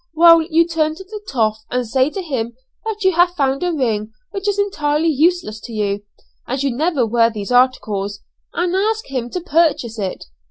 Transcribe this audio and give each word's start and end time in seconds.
Well, 0.15 0.41
you 0.41 0.67
turn 0.67 0.95
to 0.95 1.03
the 1.03 1.21
'toff' 1.27 1.63
and 1.69 1.87
say 1.87 2.09
to 2.09 2.23
him 2.23 2.53
that 2.85 3.03
you 3.03 3.11
have 3.11 3.35
found 3.35 3.61
a 3.61 3.71
ring 3.71 4.13
which 4.31 4.47
is 4.47 4.57
entirely 4.57 5.09
useless 5.09 5.59
to 5.59 5.73
you, 5.73 6.01
as 6.47 6.63
you 6.63 6.75
never 6.75 7.05
wear 7.05 7.29
these 7.29 7.51
articles, 7.51 8.19
and 8.51 8.75
ask 8.75 9.05
him 9.11 9.29
to 9.29 9.39
purchase 9.41 9.99
it. 9.99 10.25